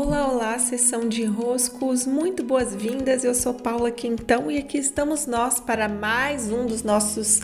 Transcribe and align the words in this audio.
Olá, 0.00 0.28
olá, 0.28 0.58
sessão 0.60 1.08
de 1.08 1.22
enroscos, 1.22 2.06
muito 2.06 2.44
boas-vindas. 2.44 3.24
Eu 3.24 3.34
sou 3.34 3.52
Paula 3.52 3.90
Quintão 3.90 4.48
e 4.48 4.56
aqui 4.56 4.78
estamos 4.78 5.26
nós 5.26 5.58
para 5.58 5.88
mais 5.88 6.52
um 6.52 6.66
dos 6.66 6.84
nossos 6.84 7.40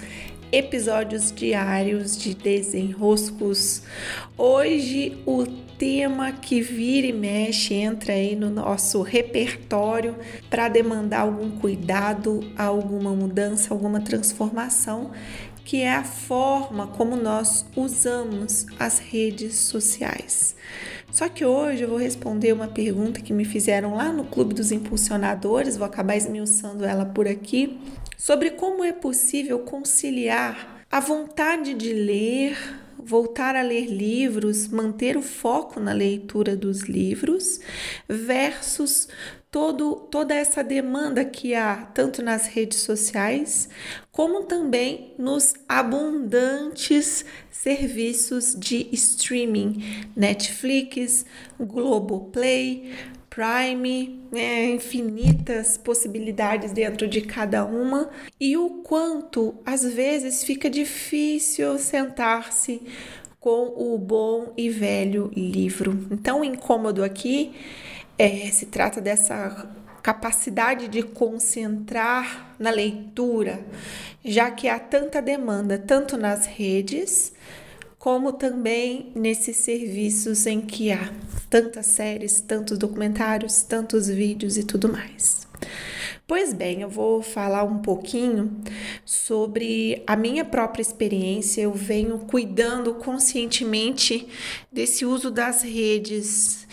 episódios 0.53 1.32
diários 1.32 2.17
de 2.17 2.32
desenroscos. 2.32 3.82
Hoje 4.38 5.21
o 5.27 5.45
tema 5.77 6.30
que 6.30 6.61
vira 6.61 7.09
e 7.09 7.12
mexe 7.12 7.75
entra 7.75 8.12
aí 8.12 8.36
no 8.36 8.48
nosso 8.48 9.02
repertório 9.02 10.14
para 10.48 10.68
demandar 10.68 11.23
algum 11.23 11.50
cuidado, 11.59 12.39
alguma 12.57 13.11
mudança, 13.11 13.75
alguma 13.75 14.00
transformação, 14.00 15.11
que 15.64 15.80
é 15.80 15.93
a 15.93 16.05
forma 16.05 16.86
como 16.86 17.16
nós 17.16 17.66
usamos 17.75 18.64
as 18.79 19.00
redes 19.00 19.57
sociais. 19.57 20.55
Só 21.15 21.29
que 21.29 21.45
hoje 21.45 21.85
eu 21.85 21.89
vou 21.89 21.96
responder 21.96 22.53
uma 22.53 22.67
pergunta 22.67 23.21
que 23.21 23.33
me 23.33 23.45
fizeram 23.45 23.95
lá 23.95 24.13
no 24.13 24.25
Clube 24.25 24.53
dos 24.53 24.72
Impulsionadores, 24.72 25.77
vou 25.77 25.86
acabar 25.86 26.17
esmiuçando 26.17 26.85
ela 26.85 27.07
por 27.07 27.29
aqui, 27.29 27.79
sobre 28.18 28.50
como 28.50 28.82
é 28.82 28.93
possível 28.93 29.61
conciliar 29.61 30.85
a 30.91 30.99
vontade 30.99 31.72
de 31.72 31.93
ler, 31.93 32.58
voltar 33.05 33.56
a 33.56 33.62
ler 33.62 33.86
livros, 33.86 34.69
manter 34.69 35.17
o 35.17 35.22
foco 35.22 35.78
na 35.78 35.92
leitura 35.92 36.56
dos 36.56 36.83
livros, 36.83 37.61
versus 38.08 39.08
todo, 39.55 39.94
toda 40.11 40.34
essa 40.34 40.64
demanda 40.64 41.25
que 41.25 41.55
há 41.55 41.77
tanto 41.77 42.22
nas 42.22 42.48
redes 42.48 42.80
sociais 42.80 43.69
como 44.11 44.44
também 44.44 45.14
nos 45.17 45.55
abundantes 45.69 47.25
serviços 47.50 48.55
de 48.58 48.89
streaming, 48.92 50.11
Netflix, 50.16 51.25
Globoplay, 51.58 52.92
Prime, 53.34 54.20
né, 54.30 54.66
infinitas 54.66 55.77
possibilidades 55.77 56.70
dentro 56.70 57.08
de 57.08 57.20
cada 57.20 57.64
uma, 57.64 58.08
e 58.41 58.56
o 58.56 58.82
quanto 58.84 59.56
às 59.66 59.82
vezes 59.82 60.44
fica 60.44 60.70
difícil 60.70 61.76
sentar-se 61.76 62.80
com 63.41 63.74
o 63.76 63.98
bom 63.98 64.52
e 64.56 64.70
velho 64.70 65.32
livro. 65.36 66.06
Então, 66.12 66.42
o 66.42 66.44
incômodo 66.44 67.02
aqui 67.02 67.52
é, 68.16 68.28
se 68.52 68.66
trata 68.66 69.00
dessa 69.00 69.69
capacidade 70.00 70.86
de 70.86 71.02
concentrar 71.02 72.54
na 72.56 72.70
leitura, 72.70 73.64
já 74.24 74.48
que 74.48 74.69
há 74.69 74.78
tanta 74.78 75.20
demanda, 75.20 75.76
tanto 75.76 76.16
nas 76.16 76.46
redes, 76.46 77.32
como 78.05 78.34
também 78.34 79.10
nesses 79.14 79.56
serviços 79.56 80.44
em 80.44 80.60
que 80.60 80.92
há 80.92 81.10
tantas 81.48 81.86
séries, 81.86 82.38
tantos 82.38 82.77
documentários, 82.77 83.62
tantos 83.62 84.08
vídeos 84.08 84.58
e 84.58 84.62
tudo 84.62 84.92
mais. 84.92 85.48
Pois 86.27 86.52
bem, 86.52 86.82
eu 86.82 86.88
vou 86.91 87.22
falar 87.22 87.64
um 87.64 87.78
pouquinho 87.78 88.60
sobre 89.06 90.02
a 90.06 90.16
minha 90.16 90.44
própria 90.44 90.82
experiência. 90.82 91.62
Eu 91.62 91.72
venho 91.72 92.19
cuidando 92.19 92.92
conscientemente 92.92 94.28
desse 94.70 95.06
uso 95.06 95.30
das 95.30 95.62
redes 95.62 96.66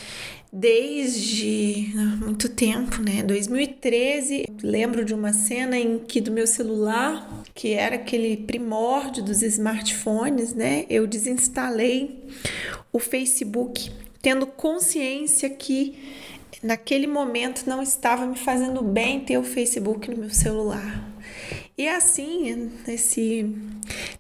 desde 0.52 1.94
muito 2.20 2.50
tempo, 2.50 3.02
né? 3.02 3.24
2013, 3.24 4.46
lembro 4.62 5.06
de 5.06 5.14
uma 5.14 5.32
cena 5.32 5.78
em 5.78 6.00
que 6.00 6.20
do 6.20 6.32
meu 6.32 6.46
celular, 6.46 7.44
que 7.54 7.74
era 7.74 7.96
aquele 7.96 8.36
primórdio 8.36 9.24
dos 9.24 9.42
smartphones, 9.42 10.54
né? 10.54 10.86
Eu 10.90 11.08
desinstalei 11.08 12.26
o 12.92 13.00
Facebook, 13.00 13.90
tendo 14.22 14.46
consciência 14.46 15.50
que 15.50 15.96
naquele 16.62 17.08
momento 17.08 17.64
não 17.66 17.82
estava 17.82 18.26
me 18.26 18.38
fazendo 18.38 18.82
bem 18.82 19.22
ter 19.22 19.38
o 19.38 19.44
Facebook 19.44 20.12
no 20.12 20.18
meu 20.18 20.30
celular. 20.30 21.11
E 21.78 21.88
assim, 21.88 22.72
nesse, 22.86 23.56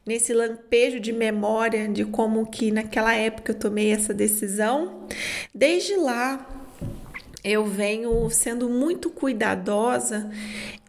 nesse 0.06 0.34
lampejo 0.34 1.00
de 1.00 1.12
memória 1.12 1.88
de 1.88 2.06
como 2.06 2.50
que 2.50 2.72
naquela 2.72 3.14
época 3.14 3.52
eu 3.52 3.60
tomei 3.60 3.92
essa 3.92 4.14
decisão, 4.14 5.08
desde 5.54 5.96
lá 5.96 6.48
eu 7.44 7.66
venho 7.66 8.30
sendo 8.30 8.70
muito 8.70 9.10
cuidadosa 9.10 10.30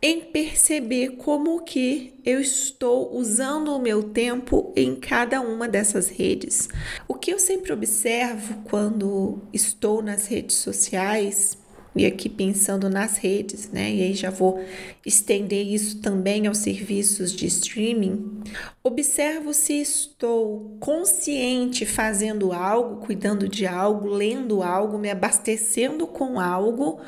em 0.01 0.21
perceber 0.21 1.11
como 1.17 1.63
que 1.63 2.15
eu 2.25 2.41
estou 2.41 3.15
usando 3.15 3.75
o 3.75 3.81
meu 3.81 4.03
tempo 4.03 4.73
em 4.77 4.97
cada 4.97 5.41
uma 5.41 5.69
dessas 5.69 6.09
redes. 6.09 6.69
O 7.07 7.15
que 7.15 7.33
eu 7.33 7.39
sempre 7.39 7.73
observo 7.73 8.63
quando 8.65 9.41
estou 9.53 10.03
nas 10.03 10.27
redes 10.27 10.57
sociais 10.57 11.57
e 11.95 12.07
aqui 12.07 12.29
pensando 12.29 12.89
nas 12.89 13.19
redes, 13.19 13.71
né? 13.71 13.91
E 13.91 14.03
aí 14.03 14.15
já 14.15 14.31
vou 14.31 14.65
estender 15.05 15.67
isso 15.67 16.01
também 16.01 16.47
aos 16.47 16.59
serviços 16.59 17.33
de 17.33 17.47
streaming. 17.47 18.43
Observo 18.83 19.53
se 19.53 19.75
estou 19.75 20.77
consciente 20.81 21.85
fazendo 21.85 22.53
algo, 22.53 23.05
cuidando 23.05 23.47
de 23.47 23.67
algo, 23.67 24.09
lendo 24.09 24.63
algo, 24.63 24.99
me 24.99 25.11
abastecendo 25.11 26.07
com 26.07 26.41
algo, 26.41 26.99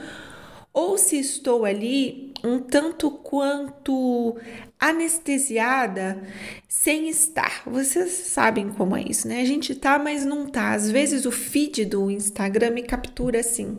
ou 0.74 0.98
se 0.98 1.16
estou 1.18 1.64
ali 1.64 2.34
um 2.42 2.58
tanto 2.58 3.10
quanto 3.10 4.36
anestesiada 4.78 6.22
sem 6.68 7.08
estar. 7.08 7.62
Vocês 7.64 8.10
sabem 8.10 8.68
como 8.68 8.94
é 8.94 9.02
isso, 9.02 9.26
né? 9.26 9.40
A 9.40 9.44
gente 9.46 9.74
tá, 9.74 9.98
mas 9.98 10.26
não 10.26 10.46
tá. 10.46 10.72
Às 10.72 10.90
vezes 10.90 11.24
o 11.24 11.30
feed 11.30 11.86
do 11.86 12.10
Instagram 12.10 12.70
me 12.72 12.82
captura 12.82 13.40
assim. 13.40 13.78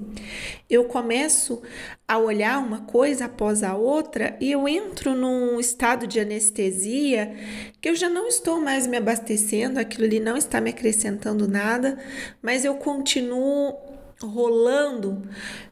Eu 0.67 0.85
começo 0.85 1.61
a 2.07 2.17
olhar 2.17 2.57
uma 2.57 2.81
coisa 2.81 3.25
após 3.25 3.61
a 3.61 3.75
outra 3.75 4.35
e 4.39 4.51
eu 4.51 4.67
entro 4.67 5.13
num 5.13 5.59
estado 5.59 6.07
de 6.07 6.19
anestesia 6.19 7.35
que 7.79 7.89
eu 7.89 7.95
já 7.95 8.09
não 8.09 8.28
estou 8.28 8.59
mais 8.59 8.88
me 8.88 8.97
abastecendo, 8.97 9.79
aquilo 9.79 10.05
ali 10.05 10.19
não 10.19 10.38
está 10.38 10.59
me 10.59 10.72
acrescentando 10.72 11.47
nada, 11.47 12.00
mas 12.41 12.66
eu 12.66 12.75
continuo 12.75 13.75
rolando 14.22 15.24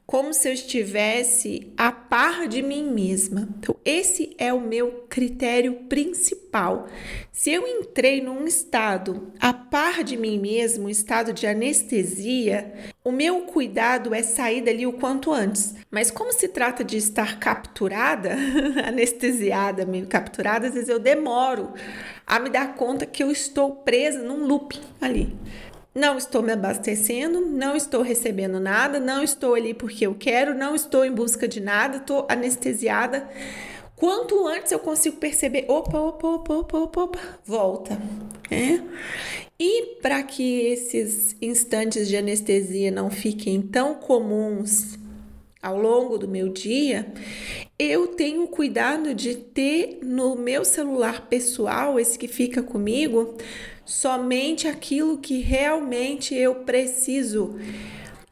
como 0.05 0.33
se 0.33 0.47
eu 0.49 0.53
estivesse 0.53 1.71
a 1.77 1.91
par 1.91 2.47
de 2.47 2.61
mim 2.61 2.91
mesma. 2.91 3.47
Então, 3.57 3.75
esse 3.85 4.35
é 4.37 4.53
o 4.53 4.59
meu 4.59 5.05
critério 5.09 5.73
principal. 5.89 6.87
Se 7.31 7.51
eu 7.51 7.65
entrei 7.65 8.21
num 8.21 8.45
estado 8.45 9.31
a 9.39 9.53
par 9.53 10.03
de 10.03 10.17
mim 10.17 10.37
mesmo, 10.37 10.85
um 10.85 10.89
estado 10.89 11.33
de 11.33 11.47
anestesia, 11.47 12.73
o 13.03 13.11
meu 13.11 13.41
cuidado 13.41 14.13
é 14.13 14.21
sair 14.21 14.61
dali 14.61 14.85
o 14.85 14.93
quanto 14.93 15.31
antes. 15.31 15.73
Mas 15.89 16.11
como 16.11 16.31
se 16.33 16.47
trata 16.49 16.83
de 16.83 16.97
estar 16.97 17.39
capturada, 17.39 18.35
anestesiada, 18.85 19.85
meio 19.85 20.05
capturada, 20.05 20.67
às 20.67 20.73
vezes 20.73 20.89
eu 20.89 20.99
demoro 20.99 21.73
a 22.27 22.39
me 22.39 22.49
dar 22.49 22.75
conta 22.75 23.05
que 23.05 23.23
eu 23.23 23.31
estou 23.31 23.77
presa 23.77 24.21
num 24.21 24.45
loop 24.45 24.79
ali 25.01 25.35
não 25.93 26.17
estou 26.17 26.41
me 26.41 26.51
abastecendo, 26.51 27.41
não 27.41 27.75
estou 27.75 28.01
recebendo 28.01 28.59
nada, 28.59 28.99
não 28.99 29.23
estou 29.23 29.53
ali 29.53 29.73
porque 29.73 30.07
eu 30.07 30.15
quero, 30.15 30.55
não 30.55 30.75
estou 30.75 31.05
em 31.05 31.11
busca 31.11 31.47
de 31.47 31.59
nada, 31.59 31.97
estou 31.97 32.25
anestesiada. 32.29 33.27
Quanto 33.95 34.47
antes 34.47 34.71
eu 34.71 34.79
consigo 34.79 35.17
perceber, 35.17 35.65
opa, 35.67 35.97
opa, 35.99 36.27
opa, 36.27 36.53
opa, 36.55 36.77
opa, 36.77 37.01
opa 37.03 37.19
volta. 37.45 37.97
É? 38.49 38.81
E 39.59 39.97
para 40.01 40.21
que 40.23 40.61
esses 40.67 41.35
instantes 41.41 42.07
de 42.07 42.17
anestesia 42.17 42.91
não 42.91 43.09
fiquem 43.09 43.61
tão 43.61 43.95
comuns 43.95 44.97
ao 45.63 45.79
longo 45.79 46.17
do 46.17 46.27
meu 46.27 46.49
dia, 46.49 47.11
eu 47.79 48.07
tenho 48.07 48.45
cuidado 48.47 49.15
de 49.15 49.33
ter 49.35 49.99
no 50.03 50.35
meu 50.35 50.65
celular 50.65 51.27
pessoal, 51.27 51.97
esse 51.97 52.19
que 52.19 52.27
fica 52.27 52.61
comigo, 52.61 53.37
somente 53.85 54.67
aquilo 54.67 55.17
que 55.17 55.39
realmente 55.39 56.35
eu 56.35 56.55
preciso. 56.55 57.57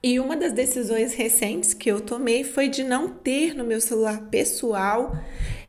E 0.04 0.20
uma 0.20 0.36
das 0.36 0.52
decisões 0.52 1.14
recentes 1.14 1.74
que 1.74 1.90
eu 1.90 2.02
tomei 2.02 2.44
foi 2.44 2.68
de 2.68 2.84
não 2.84 3.08
ter 3.08 3.56
no 3.56 3.64
meu 3.64 3.80
celular 3.80 4.28
pessoal 4.30 5.16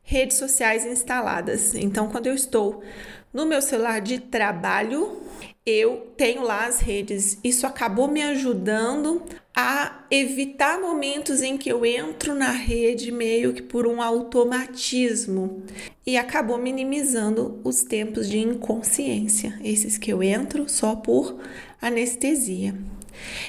redes 0.03 0.39
sociais 0.39 0.85
instaladas. 0.85 1.75
Então, 1.75 2.09
quando 2.09 2.27
eu 2.27 2.35
estou 2.35 2.83
no 3.33 3.47
meu 3.47 3.63
celular 3.63 4.01
de 4.01 4.19
trabalho, 4.19 5.23
eu 5.65 6.13
tenho 6.17 6.43
lá 6.43 6.67
as 6.67 6.81
redes. 6.81 7.39
Isso 7.43 7.67
acabou 7.67 8.09
me 8.09 8.23
ajudando 8.23 9.23
a 9.55 10.05
evitar 10.11 10.81
momentos 10.81 11.43
em 11.43 11.59
que 11.59 11.71
eu 11.71 11.85
entro 11.85 12.35
na 12.35 12.51
rede 12.51 13.13
meio 13.13 13.53
que 13.53 13.63
por 13.63 13.87
um 13.87 14.01
automatismo 14.01 15.63
e 16.07 16.17
acabou 16.17 16.59
minimizando 16.59 17.61
os 17.63 17.83
tempos 17.85 18.29
de 18.29 18.39
inconsciência, 18.39 19.59
esses 19.63 19.99
que 19.99 20.13
eu 20.13 20.23
entro 20.23 20.69
só 20.69 20.97
por 20.97 21.39
anestesia. 21.81 22.75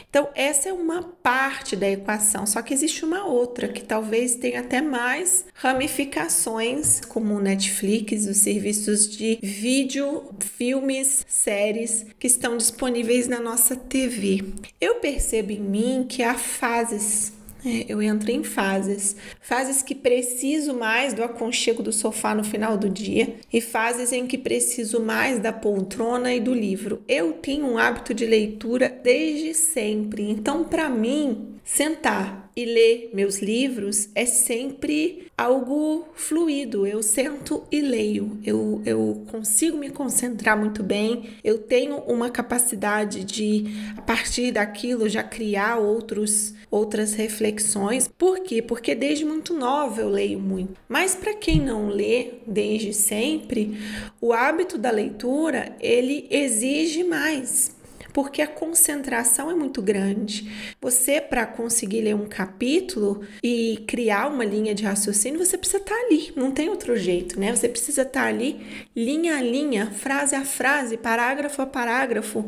Então, 0.10 0.30
essa 0.36 0.70
é 0.70 0.74
uma 0.74 1.04
parte 1.04 1.76
da 1.76 1.90
equação, 1.90 2.46
só 2.46 2.62
que 2.62 2.74
existe 2.74 3.04
uma 3.04 3.26
outra 3.26 3.68
que 3.68 3.84
talvez 3.84 4.36
tenha 4.36 4.60
até 4.60 4.82
mais 4.82 5.46
ramificações, 5.54 7.02
como 7.02 7.34
o 7.36 7.40
Netflix, 7.42 8.26
os 8.26 8.38
serviços 8.38 9.10
de 9.10 9.40
vídeo, 9.42 10.24
filmes, 10.40 11.26
séries 11.28 12.06
que 12.20 12.28
estão 12.28 12.58
disponíveis 12.58 13.28
na 13.28 13.40
nossa 13.40 13.76
TV. 13.76 14.44
Eu 14.80 14.96
percebo 14.96 15.52
em 15.52 15.60
mim 15.60 16.06
que 16.08 16.24
há 16.24 16.36
fases 16.36 17.34
é, 17.66 17.86
eu 17.88 18.02
entro 18.02 18.30
em 18.32 18.44
fases. 18.44 19.16
Fases 19.40 19.82
que 19.82 19.96
preciso 19.96 20.74
mais 20.74 21.14
do 21.14 21.24
aconchego 21.24 21.82
do 21.82 21.94
sofá 21.94 22.36
no 22.36 22.44
final 22.44 22.78
do 22.78 22.90
dia 22.90 23.36
e 23.52 23.62
fases 23.62 24.12
em 24.12 24.28
que 24.28 24.38
preciso 24.38 25.00
mais 25.00 25.40
da 25.40 25.54
poltrona 25.54 26.34
e 26.34 26.40
do 26.40 26.54
livro. 26.54 27.02
Eu 27.08 27.34
tenho 27.34 27.66
um 27.66 27.78
hábito 27.78 28.14
de 28.14 28.26
leitura 28.26 28.90
desde 29.04 29.54
sempre, 29.54 30.30
então, 30.30 30.64
para 30.64 30.90
mim, 30.90 31.56
sentar 31.64 32.43
e 32.56 32.66
ler 32.66 33.10
meus 33.14 33.40
livros 33.40 34.10
é 34.14 34.26
sempre 34.26 35.28
algo 35.38 36.08
fluido. 36.16 36.86
Eu 36.86 37.02
sento 37.02 37.64
e 37.72 37.82
leio, 37.82 38.38
eu, 38.46 38.82
eu 38.86 39.26
consigo 39.32 39.78
me 39.78 39.90
concentrar 39.90 40.58
muito 40.58 40.84
bem, 40.84 41.32
eu 41.44 41.58
tenho 41.58 41.98
uma 41.98 42.30
capacidade 42.30 43.24
de, 43.24 43.66
a 43.98 44.02
partir 44.02 44.52
daquilo, 44.52 45.10
já 45.10 45.24
criar 45.24 45.78
outros, 45.78 46.54
outras 46.70 47.14
reflexões. 47.14 48.08
Por 48.08 48.42
quê? 48.42 48.62
Porque 48.62 48.94
desde 48.94 49.26
muito 49.26 49.54
nova 49.54 50.02
eu 50.02 50.10
leio 50.10 50.40
muito. 50.40 50.80
Mas 50.88 51.16
para 51.16 51.34
quem 51.34 51.60
não 51.60 51.88
lê 51.88 52.34
desde 52.46 52.94
sempre, 52.94 53.78
o 54.22 54.32
hábito 54.32 54.78
da 54.78 54.92
leitura 54.92 55.76
ele 55.80 56.28
exige 56.30 57.04
mais 57.04 57.73
porque 58.14 58.42
a 58.42 58.48
concentração 58.48 59.50
é 59.50 59.56
muito 59.56 59.82
grande. 59.82 60.50
Você, 60.80 61.20
para 61.20 61.46
conseguir 61.48 62.02
ler 62.02 62.16
um 62.16 62.28
capítulo 62.28 63.22
e 63.44 63.84
criar 63.88 64.28
uma 64.28 64.46
linha 64.46 64.76
de 64.76 64.84
raciocínio, 64.84 65.44
você 65.44 65.58
precisa 65.58 65.80
estar 65.80 65.96
tá 65.96 66.02
ali, 66.06 66.32
não 66.36 66.52
tem 66.52 66.70
outro 66.70 66.96
jeito, 66.96 67.40
né? 67.40 67.54
Você 67.54 67.68
precisa 67.68 68.04
estar 68.04 68.22
tá 68.22 68.28
ali, 68.28 68.62
linha 68.96 69.38
a 69.38 69.42
linha, 69.42 69.92
frase 69.92 70.36
a 70.36 70.46
frase, 70.46 70.96
parágrafo 70.96 71.62
a 71.62 71.66
parágrafo. 71.66 72.46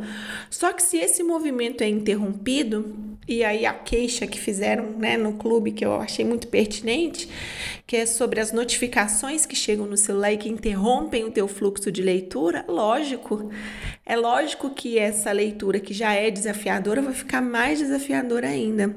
Só 0.50 0.71
que 0.71 0.83
se 0.83 0.97
esse 0.97 1.23
movimento 1.23 1.83
é 1.83 1.89
interrompido, 1.89 3.15
e 3.27 3.44
aí 3.44 3.65
a 3.65 3.73
queixa 3.73 4.27
que 4.27 4.39
fizeram 4.39 4.91
né, 4.91 5.17
no 5.17 5.33
clube, 5.33 5.71
que 5.71 5.83
eu 5.83 6.00
achei 6.00 6.23
muito 6.23 6.47
pertinente, 6.47 7.27
que 7.88 7.95
é 7.95 8.06
sobre 8.06 8.39
as 8.39 8.51
notificações 8.51 9.45
que 9.45 9.56
chegam 9.56 9.88
no 9.88 9.97
celular 9.97 10.31
e 10.31 10.38
que 10.38 10.50
interrompem 10.50 11.23
o 11.23 11.31
teu 11.31 11.47
fluxo 11.47 11.91
de 11.91 12.03
leitura, 12.03 12.63
lógico, 12.67 13.50
é 14.06 14.15
lógico 14.15 14.69
que 14.69 15.00
essa 15.00 15.31
leitura 15.31 15.54
que 15.79 15.93
já 15.93 16.13
é 16.13 16.29
desafiadora 16.29 17.01
vai 17.01 17.13
ficar 17.13 17.41
mais 17.41 17.79
desafiadora 17.79 18.47
ainda. 18.47 18.95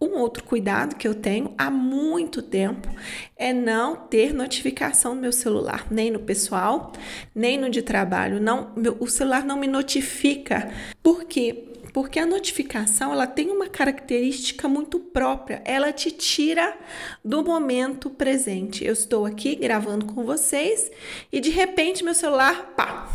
Um 0.00 0.18
outro 0.18 0.44
cuidado 0.44 0.96
que 0.96 1.06
eu 1.06 1.14
tenho 1.14 1.54
há 1.56 1.70
muito 1.70 2.42
tempo 2.42 2.88
é 3.36 3.52
não 3.52 3.96
ter 3.96 4.34
notificação 4.34 5.14
no 5.14 5.20
meu 5.20 5.32
celular, 5.32 5.86
nem 5.90 6.10
no 6.10 6.18
pessoal, 6.18 6.92
nem 7.34 7.56
no 7.56 7.70
de 7.70 7.82
trabalho. 7.82 8.40
Não, 8.40 8.72
meu, 8.76 8.96
o 9.00 9.06
celular 9.06 9.44
não 9.44 9.56
me 9.56 9.66
notifica. 9.66 10.70
Por 11.02 11.24
quê? 11.24 11.68
Porque 11.92 12.18
a 12.18 12.26
notificação 12.26 13.12
ela 13.12 13.26
tem 13.26 13.50
uma 13.50 13.68
característica 13.68 14.66
muito 14.66 14.98
própria. 14.98 15.62
Ela 15.64 15.92
te 15.92 16.10
tira 16.10 16.74
do 17.22 17.44
momento 17.44 18.08
presente. 18.08 18.84
Eu 18.84 18.94
estou 18.94 19.26
aqui 19.26 19.54
gravando 19.54 20.06
com 20.06 20.24
vocês 20.24 20.90
e 21.30 21.38
de 21.38 21.50
repente 21.50 22.02
meu 22.02 22.14
celular, 22.14 22.72
pá, 22.74 23.08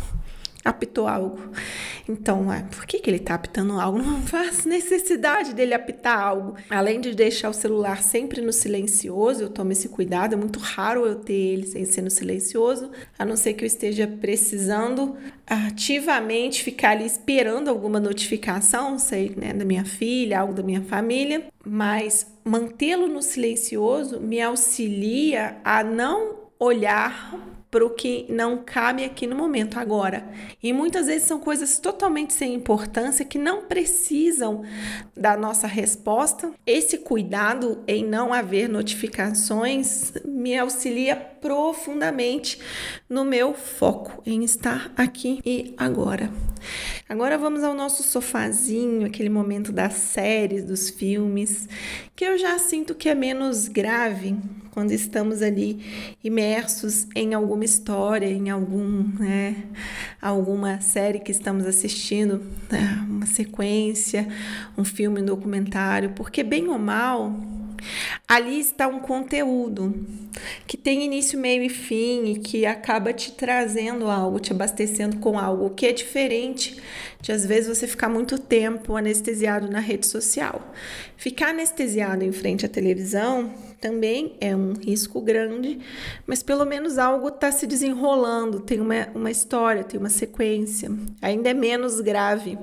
apitou 0.68 1.08
algo. 1.08 1.38
Então, 2.08 2.52
é, 2.52 2.62
por 2.62 2.86
que, 2.86 2.98
que 2.98 3.10
ele 3.10 3.18
tá 3.18 3.34
apitando 3.34 3.78
algo? 3.78 3.98
Não 4.02 4.22
faz 4.22 4.64
necessidade 4.64 5.54
dele 5.54 5.74
apitar 5.74 6.18
algo. 6.18 6.56
Além 6.68 7.00
de 7.00 7.14
deixar 7.14 7.48
o 7.48 7.54
celular 7.54 8.02
sempre 8.02 8.40
no 8.40 8.52
silencioso, 8.52 9.42
eu 9.42 9.48
tomo 9.48 9.72
esse 9.72 9.88
cuidado, 9.88 10.34
é 10.34 10.36
muito 10.36 10.58
raro 10.58 11.06
eu 11.06 11.16
ter 11.16 11.32
ele 11.32 11.66
sem 11.66 11.84
ser 11.84 12.02
no 12.02 12.10
silencioso, 12.10 12.90
a 13.18 13.24
não 13.24 13.36
ser 13.36 13.54
que 13.54 13.64
eu 13.64 13.66
esteja 13.66 14.06
precisando 14.06 15.16
ativamente 15.46 16.62
ficar 16.62 16.90
ali 16.90 17.06
esperando 17.06 17.68
alguma 17.68 17.98
notificação, 17.98 18.98
sei, 18.98 19.34
né, 19.36 19.52
da 19.52 19.64
minha 19.64 19.84
filha, 19.84 20.40
algo 20.40 20.52
da 20.52 20.62
minha 20.62 20.82
família, 20.82 21.46
mas 21.64 22.26
mantê-lo 22.44 23.06
no 23.06 23.22
silencioso 23.22 24.20
me 24.20 24.40
auxilia 24.40 25.56
a 25.64 25.82
não 25.82 26.48
olhar 26.58 27.57
para 27.70 27.84
o 27.84 27.90
que 27.90 28.26
não 28.28 28.58
cabe 28.64 29.04
aqui 29.04 29.26
no 29.26 29.36
momento, 29.36 29.78
agora. 29.78 30.26
E 30.62 30.72
muitas 30.72 31.06
vezes 31.06 31.28
são 31.28 31.38
coisas 31.38 31.78
totalmente 31.78 32.32
sem 32.32 32.54
importância 32.54 33.24
que 33.24 33.38
não 33.38 33.66
precisam 33.66 34.62
da 35.16 35.36
nossa 35.36 35.66
resposta. 35.66 36.50
Esse 36.66 36.98
cuidado 36.98 37.82
em 37.86 38.04
não 38.04 38.32
haver 38.32 38.68
notificações 38.68 40.12
me 40.24 40.56
auxilia 40.58 41.14
profundamente 41.14 42.58
no 43.08 43.24
meu 43.24 43.54
foco 43.54 44.22
em 44.24 44.44
estar 44.44 44.92
aqui 44.96 45.40
e 45.44 45.74
agora. 45.76 46.30
Agora 47.08 47.38
vamos 47.38 47.62
ao 47.62 47.74
nosso 47.74 48.02
sofazinho, 48.02 49.06
aquele 49.06 49.28
momento 49.28 49.72
das 49.72 49.94
séries, 49.94 50.64
dos 50.64 50.90
filmes, 50.90 51.68
que 52.14 52.24
eu 52.24 52.36
já 52.36 52.58
sinto 52.58 52.94
que 52.94 53.08
é 53.08 53.14
menos 53.14 53.68
grave 53.68 54.36
quando 54.70 54.92
estamos 54.92 55.42
ali 55.42 56.16
imersos 56.22 57.06
em 57.14 57.34
alguma 57.34 57.64
história, 57.64 58.26
em 58.26 58.50
algum, 58.50 59.04
né, 59.18 59.64
alguma 60.20 60.80
série 60.80 61.18
que 61.18 61.30
estamos 61.30 61.66
assistindo, 61.66 62.42
né, 62.70 63.04
uma 63.08 63.26
sequência, 63.26 64.26
um 64.76 64.84
filme, 64.84 65.20
um 65.20 65.24
documentário, 65.24 66.10
porque 66.10 66.42
bem 66.42 66.68
ou 66.68 66.78
mal, 66.78 67.34
Ali 68.26 68.58
está 68.58 68.86
um 68.86 69.00
conteúdo 69.00 70.06
que 70.66 70.76
tem 70.76 71.04
início, 71.04 71.38
meio 71.38 71.62
e 71.62 71.68
fim 71.68 72.32
e 72.32 72.38
que 72.38 72.66
acaba 72.66 73.12
te 73.12 73.32
trazendo 73.32 74.08
algo, 74.08 74.38
te 74.38 74.52
abastecendo 74.52 75.18
com 75.18 75.38
algo, 75.38 75.66
o 75.66 75.70
que 75.70 75.86
é 75.86 75.92
diferente 75.92 76.80
de 77.20 77.32
às 77.32 77.44
vezes 77.44 77.76
você 77.76 77.86
ficar 77.86 78.08
muito 78.08 78.38
tempo 78.38 78.96
anestesiado 78.96 79.70
na 79.70 79.80
rede 79.80 80.06
social. 80.06 80.72
Ficar 81.16 81.50
anestesiado 81.50 82.24
em 82.24 82.32
frente 82.32 82.66
à 82.66 82.68
televisão 82.68 83.52
também 83.80 84.36
é 84.40 84.54
um 84.54 84.72
risco 84.72 85.20
grande, 85.20 85.78
mas 86.26 86.42
pelo 86.42 86.64
menos 86.64 86.98
algo 86.98 87.28
está 87.28 87.50
se 87.52 87.66
desenrolando, 87.66 88.60
tem 88.60 88.80
uma, 88.80 89.08
uma 89.14 89.30
história, 89.30 89.84
tem 89.84 89.98
uma 89.98 90.10
sequência, 90.10 90.90
ainda 91.22 91.50
é 91.50 91.54
menos 91.54 92.00
grave. 92.00 92.58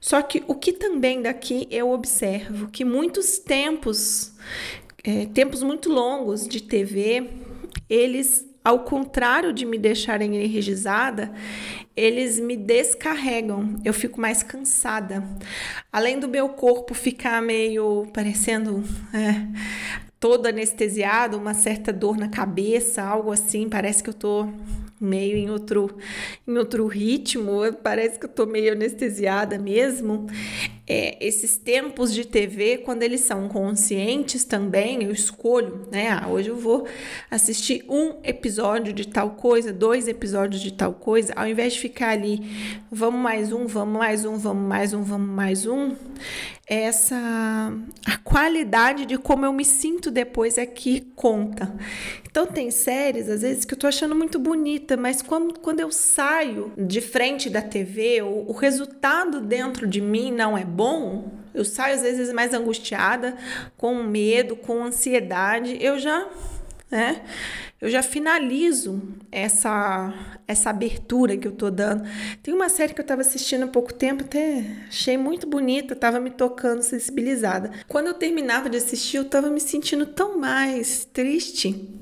Só 0.00 0.22
que 0.22 0.44
o 0.46 0.54
que 0.54 0.72
também 0.72 1.22
daqui 1.22 1.66
eu 1.70 1.90
observo 1.90 2.68
que 2.68 2.84
muitos 2.84 3.38
tempos, 3.38 4.32
é, 5.02 5.26
tempos 5.26 5.62
muito 5.62 5.90
longos 5.90 6.46
de 6.46 6.62
TV, 6.62 7.30
eles 7.88 8.46
ao 8.64 8.80
contrário 8.80 9.52
de 9.52 9.66
me 9.66 9.76
deixarem 9.76 10.36
energizada, 10.36 11.30
eles 11.94 12.40
me 12.40 12.56
descarregam, 12.56 13.78
eu 13.84 13.92
fico 13.92 14.18
mais 14.18 14.42
cansada. 14.42 15.22
Além 15.92 16.18
do 16.18 16.26
meu 16.26 16.48
corpo 16.48 16.94
ficar 16.94 17.42
meio 17.42 18.06
parecendo 18.14 18.82
é, 19.12 19.46
todo 20.24 20.46
anestesiado, 20.46 21.36
uma 21.36 21.52
certa 21.52 21.92
dor 21.92 22.16
na 22.16 22.28
cabeça, 22.28 23.02
algo 23.02 23.30
assim, 23.30 23.68
parece 23.68 24.02
que 24.02 24.08
eu 24.08 24.14
tô 24.14 24.48
meio 24.98 25.36
em 25.36 25.50
outro, 25.50 25.98
em 26.48 26.56
outro 26.56 26.86
ritmo, 26.86 27.60
parece 27.82 28.18
que 28.18 28.24
eu 28.24 28.30
tô 28.30 28.46
meio 28.46 28.72
anestesiada 28.72 29.58
mesmo. 29.58 30.26
É, 30.86 31.18
esses 31.20 31.58
tempos 31.58 32.12
de 32.12 32.26
TV, 32.26 32.78
quando 32.78 33.02
eles 33.02 33.20
são 33.20 33.48
conscientes 33.48 34.44
também, 34.44 35.04
eu 35.04 35.10
escolho, 35.10 35.86
né? 35.92 36.08
Ah, 36.08 36.26
hoje 36.28 36.48
eu 36.48 36.56
vou 36.56 36.86
assistir 37.30 37.84
um 37.86 38.14
episódio 38.22 38.94
de 38.94 39.06
tal 39.06 39.32
coisa, 39.32 39.74
dois 39.74 40.08
episódios 40.08 40.62
de 40.62 40.72
tal 40.72 40.94
coisa, 40.94 41.34
ao 41.36 41.46
invés 41.46 41.74
de 41.74 41.80
ficar 41.80 42.10
ali, 42.10 42.40
vamos 42.90 43.20
mais 43.20 43.52
um, 43.52 43.66
vamos 43.66 43.98
mais 43.98 44.24
um, 44.24 44.38
vamos 44.38 44.66
mais 44.66 44.94
um, 44.94 45.02
vamos 45.02 45.28
mais 45.28 45.66
um, 45.66 45.94
essa 46.66 47.72
a 48.06 48.16
qualidade 48.18 49.04
de 49.04 49.18
como 49.18 49.44
eu 49.44 49.52
me 49.52 49.64
sinto 49.64 50.10
depois 50.10 50.56
é 50.56 50.64
que 50.64 51.00
conta. 51.14 51.74
Então 52.28 52.46
tem 52.46 52.70
séries 52.70 53.28
às 53.28 53.42
vezes 53.42 53.64
que 53.64 53.74
eu 53.74 53.78
tô 53.78 53.86
achando 53.86 54.14
muito 54.14 54.38
bonita, 54.38 54.96
mas 54.96 55.20
quando, 55.20 55.58
quando 55.60 55.80
eu 55.80 55.92
saio 55.92 56.72
de 56.76 57.00
frente 57.00 57.50
da 57.50 57.62
TV, 57.62 58.22
o, 58.22 58.46
o 58.48 58.52
resultado 58.52 59.40
dentro 59.40 59.86
de 59.86 60.00
mim 60.00 60.32
não 60.32 60.56
é 60.56 60.64
bom. 60.64 61.32
Eu 61.52 61.64
saio 61.64 61.94
às 61.94 62.02
vezes 62.02 62.32
mais 62.32 62.52
angustiada, 62.52 63.36
com 63.76 64.02
medo, 64.02 64.56
com 64.56 64.82
ansiedade. 64.82 65.78
Eu 65.80 65.98
já 65.98 66.28
né? 66.90 67.22
Eu 67.80 67.90
já 67.90 68.02
finalizo 68.02 69.02
essa 69.30 70.12
essa 70.46 70.70
abertura 70.70 71.36
que 71.36 71.48
eu 71.48 71.52
tô 71.52 71.70
dando. 71.70 72.06
Tem 72.42 72.52
uma 72.52 72.68
série 72.68 72.92
que 72.92 73.00
eu 73.00 73.04
tava 73.04 73.22
assistindo 73.22 73.64
há 73.64 73.68
pouco 73.68 73.92
tempo, 73.92 74.24
até 74.24 74.64
achei 74.88 75.16
muito 75.16 75.46
bonita, 75.46 75.96
tava 75.96 76.20
me 76.20 76.30
tocando, 76.30 76.82
sensibilizada. 76.82 77.70
Quando 77.88 78.08
eu 78.08 78.14
terminava 78.14 78.68
de 78.68 78.76
assistir, 78.76 79.16
eu 79.16 79.24
tava 79.24 79.48
me 79.48 79.60
sentindo 79.60 80.06
tão 80.06 80.38
mais 80.38 81.04
triste 81.04 81.98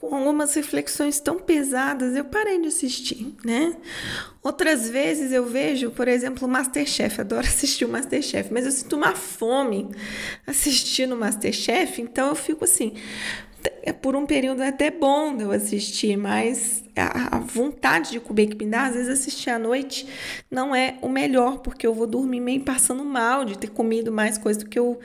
com 0.00 0.16
algumas 0.16 0.54
reflexões 0.54 1.20
tão 1.20 1.38
pesadas, 1.38 2.16
eu 2.16 2.24
parei 2.24 2.58
de 2.58 2.68
assistir, 2.68 3.34
né? 3.44 3.76
Outras 4.42 4.88
vezes 4.88 5.30
eu 5.30 5.44
vejo, 5.44 5.90
por 5.90 6.08
exemplo, 6.08 6.48
Masterchef, 6.48 7.20
adoro 7.20 7.44
assistir 7.46 7.84
o 7.84 7.88
Masterchef, 7.88 8.50
mas 8.50 8.64
eu 8.64 8.72
sinto 8.72 8.96
uma 8.96 9.14
fome 9.14 9.90
assistindo 10.46 11.14
o 11.14 11.18
Masterchef, 11.18 12.00
então 12.00 12.28
eu 12.28 12.34
fico 12.34 12.64
assim, 12.64 12.94
por 14.00 14.16
um 14.16 14.26
período 14.26 14.62
é 14.62 14.68
até 14.68 14.90
bom 14.90 15.36
eu 15.38 15.50
assistir, 15.50 16.16
mas 16.16 16.82
a, 16.96 17.38
vontade 17.38 18.10
de 18.10 18.20
comer 18.20 18.46
que 18.46 18.64
me 18.64 18.70
dá, 18.70 18.86
às 18.86 18.94
vezes 18.94 19.08
assistir 19.08 19.50
à 19.50 19.58
noite 19.58 20.06
não 20.50 20.74
é 20.74 20.96
o 21.00 21.08
melhor, 21.08 21.58
porque 21.58 21.86
eu 21.86 21.94
vou 21.94 22.06
dormir 22.06 22.40
meio 22.40 22.60
passando 22.60 23.04
mal 23.04 23.44
de 23.44 23.56
ter 23.56 23.70
comido 23.70 24.12
mais 24.12 24.36
coisa 24.36 24.60
do 24.60 24.66
que 24.66 24.78
eu, 24.78 24.98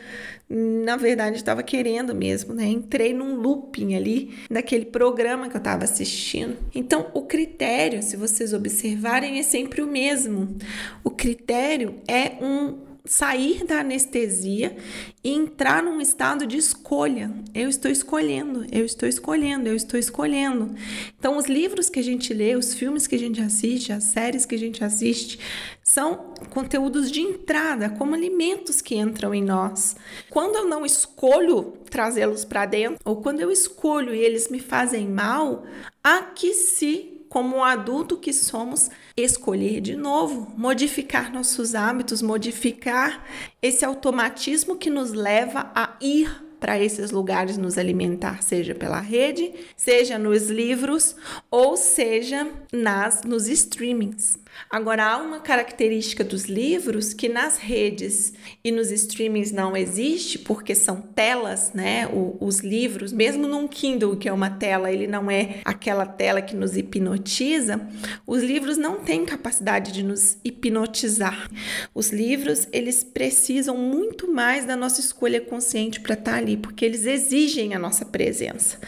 na 0.49 0.95
verdade, 0.95 1.37
estava 1.37 1.63
querendo 1.63 2.13
mesmo, 2.13 2.53
né? 2.53 2.65
Entrei 2.65 3.13
num 3.13 3.35
looping 3.35 3.95
ali 3.95 4.37
daquele 4.49 4.85
programa 4.85 5.49
que 5.49 5.55
eu 5.55 5.59
estava 5.59 5.83
assistindo. 5.83 6.57
Então, 6.73 7.07
o 7.13 7.21
critério, 7.23 8.01
se 8.03 8.17
vocês 8.17 8.53
observarem, 8.53 9.39
é 9.39 9.43
sempre 9.43 9.81
o 9.81 9.87
mesmo. 9.87 10.55
O 11.03 11.09
critério 11.09 11.95
é 12.07 12.43
um 12.43 12.84
sair 13.05 13.63
da 13.63 13.79
anestesia 13.79 14.75
e 15.23 15.31
entrar 15.31 15.83
num 15.83 16.01
estado 16.01 16.45
de 16.45 16.57
escolha. 16.57 17.31
Eu 17.53 17.69
estou 17.69 17.89
escolhendo, 17.89 18.65
eu 18.71 18.85
estou 18.85 19.07
escolhendo, 19.07 19.67
eu 19.67 19.75
estou 19.75 19.99
escolhendo. 19.99 20.75
Então, 21.17 21.37
os 21.37 21.45
livros 21.45 21.89
que 21.89 21.99
a 21.99 22.03
gente 22.03 22.33
lê, 22.33 22.55
os 22.55 22.73
filmes 22.73 23.07
que 23.07 23.15
a 23.15 23.19
gente 23.19 23.41
assiste, 23.41 23.91
as 23.91 24.05
séries 24.05 24.45
que 24.45 24.55
a 24.55 24.59
gente 24.59 24.83
assiste, 24.83 25.39
são 25.83 26.33
conteúdos 26.49 27.11
de 27.11 27.21
entrada, 27.21 27.89
como 27.89 28.15
alimentos 28.15 28.81
que 28.81 28.95
entram 28.95 29.33
em 29.33 29.43
nós. 29.43 29.95
Quando 30.29 30.55
eu 30.55 30.65
não 30.65 30.85
escolho 30.85 31.73
trazê-los 31.89 32.43
para 32.43 32.65
dentro, 32.65 32.99
ou 33.05 33.21
quando 33.21 33.39
eu 33.39 33.51
escolho 33.51 34.13
e 34.13 34.19
eles 34.19 34.49
me 34.49 34.59
fazem 34.59 35.07
mal, 35.07 35.63
aqui 36.03 36.53
se 36.53 37.11
como 37.29 37.57
um 37.57 37.63
adulto 37.63 38.17
que 38.17 38.31
somos, 38.31 38.89
escolher 39.17 39.79
de 39.79 39.95
novo, 39.95 40.51
modificar 40.57 41.31
nossos 41.31 41.73
hábitos, 41.73 42.21
modificar 42.21 43.25
esse 43.61 43.85
automatismo 43.85 44.75
que 44.75 44.89
nos 44.89 45.13
leva 45.13 45.71
a 45.73 45.95
ir 46.01 46.45
para 46.59 46.79
esses 46.79 47.11
lugares 47.11 47.57
nos 47.57 47.77
alimentar, 47.77 48.41
seja 48.41 48.73
pela 48.73 48.99
rede, 48.99 49.53
seja 49.75 50.17
nos 50.17 50.49
livros 50.49 51.15
ou 51.51 51.77
seja 51.77 52.47
nas 52.73 53.23
nos 53.23 53.47
streamings. 53.47 54.39
Agora 54.69 55.05
há 55.05 55.17
uma 55.17 55.39
característica 55.39 56.23
dos 56.23 56.45
livros 56.45 57.13
que 57.13 57.29
nas 57.29 57.57
redes 57.57 58.33
e 58.63 58.71
nos 58.71 58.89
streamings 58.89 59.51
não 59.51 59.75
existe, 59.75 60.39
porque 60.39 60.73
são 60.73 61.01
telas, 61.01 61.71
né? 61.73 62.07
O, 62.07 62.37
os 62.39 62.59
livros, 62.59 63.11
mesmo 63.11 63.47
num 63.47 63.67
Kindle, 63.67 64.15
que 64.15 64.29
é 64.29 64.33
uma 64.33 64.49
tela, 64.49 64.91
ele 64.91 65.07
não 65.07 65.29
é 65.29 65.59
aquela 65.65 66.05
tela 66.05 66.41
que 66.41 66.55
nos 66.55 66.75
hipnotiza. 66.75 67.81
Os 68.25 68.41
livros 68.41 68.77
não 68.77 69.03
têm 69.05 69.23
capacidade 69.23 69.91
de 69.91 70.03
nos 70.03 70.37
hipnotizar. 70.43 71.49
Os 71.93 72.09
livros, 72.09 72.67
eles 72.73 73.03
precisam 73.03 73.77
muito 73.77 74.31
mais 74.31 74.65
da 74.65 74.75
nossa 74.75 74.99
escolha 74.99 75.39
consciente 75.39 75.99
para 75.99 76.15
estar 76.15 76.31
tá 76.31 76.37
ali, 76.37 76.57
porque 76.57 76.83
eles 76.83 77.05
exigem 77.05 77.75
a 77.75 77.79
nossa 77.79 78.03
presença. 78.03 78.79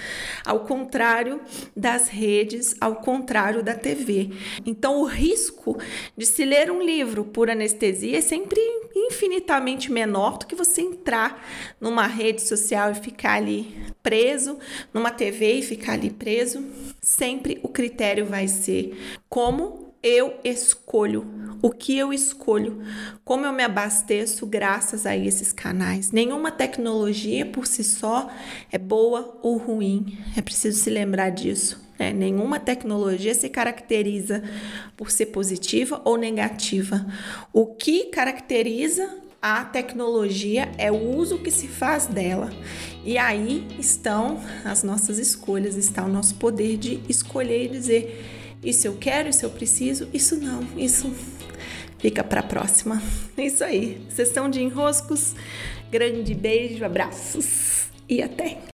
Ao 0.44 0.62
contrário 0.62 1.40
das 1.76 2.08
redes, 2.08 2.76
ao 2.82 2.96
contrário 2.96 3.62
da 3.62 3.76
TV. 3.76 4.32
Então, 4.66 5.00
o 5.00 5.06
risco 5.06 5.78
de 6.18 6.26
se 6.26 6.44
ler 6.44 6.72
um 6.72 6.82
livro 6.82 7.24
por 7.24 7.50
anestesia 7.50 8.18
é 8.18 8.22
sempre 8.22 8.60
infinitamente 8.96 9.92
menor 9.92 10.40
do 10.40 10.48
que 10.48 10.56
você 10.56 10.82
entrar 10.82 11.48
numa 11.80 12.08
rede 12.08 12.42
social 12.42 12.92
e 12.92 12.96
ficar 12.96 13.34
ali 13.34 13.76
preso, 14.02 14.58
numa 14.92 15.12
TV 15.12 15.60
e 15.60 15.62
ficar 15.62 15.94
ali 15.94 16.10
preso. 16.10 16.66
Sempre 17.00 17.60
o 17.62 17.68
critério 17.68 18.26
vai 18.26 18.48
ser 18.48 18.98
como 19.30 19.87
eu 20.08 20.40
escolho, 20.42 21.28
o 21.62 21.70
que 21.70 21.98
eu 21.98 22.14
escolho, 22.14 22.82
como 23.26 23.46
eu 23.46 23.52
me 23.52 23.64
abasteço 23.64 24.46
graças 24.46 25.06
a 25.06 25.18
esses 25.18 25.52
canais. 25.52 26.12
Nenhuma 26.12 26.50
tecnologia 26.50 27.46
por 27.46 27.68
si 27.68 27.84
só 27.84 28.30
é 28.72 28.78
boa 28.78 29.38
ou 29.44 29.58
ruim, 29.58 30.18
é 30.38 30.42
preciso 30.42 30.80
se 30.80 30.90
lembrar 30.90 31.32
disso. 31.32 31.86
Né? 32.00 32.14
Nenhuma 32.14 32.58
tecnologia 32.58 33.36
se 33.36 33.50
caracteriza 33.50 34.42
por 34.96 35.12
ser 35.12 35.28
positiva 35.28 36.02
ou 36.06 36.16
negativa. 36.16 37.06
O 37.52 37.66
que 37.66 38.06
caracteriza 38.06 39.10
a 39.42 39.66
tecnologia 39.66 40.72
é 40.78 40.90
o 40.90 41.18
uso 41.18 41.40
que 41.40 41.52
se 41.52 41.68
faz 41.68 42.08
dela. 42.08 42.50
E 43.04 43.18
aí 43.18 43.68
estão 43.78 44.40
as 44.64 44.84
nossas 44.84 45.20
escolhas, 45.20 45.76
está 45.76 46.06
o 46.06 46.08
nosso 46.08 46.36
poder 46.36 46.78
de 46.78 47.02
escolher 47.10 47.66
e 47.66 47.70
dizer 47.70 48.37
isso 48.64 48.88
eu 48.88 48.96
quero, 48.96 49.30
isso 49.30 49.46
eu 49.46 49.50
preciso, 49.50 50.08
isso 50.14 50.36
não, 50.38 50.62
isso 50.78 51.14
fica 52.00 52.24
para 52.24 52.42
a 52.42 52.44
próxima. 52.44 53.02
É 53.36 53.44
isso 53.48 53.64
aí. 53.64 54.02
Sessão 54.10 54.50
de 54.50 54.62
enroscos. 54.62 55.36
Grande 55.92 56.34
beijo, 56.34 56.84
abraços 56.84 57.88
e 58.10 58.22
até! 58.22 58.58